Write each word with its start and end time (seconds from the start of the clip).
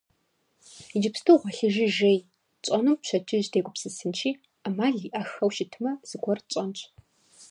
Иджыпсту 0.95 1.35
гъуэлъыжи 1.41 1.87
жей, 1.97 2.19
тщӀэнум 2.61 2.95
пщэдджыжь 3.01 3.49
дегупсысынщи, 3.53 4.29
Ӏэмал 4.61 4.95
иӀэххэу 5.07 5.53
щытмэ, 5.55 5.91
зыгуэр 6.09 6.39
тщӀэнщ. 6.49 6.79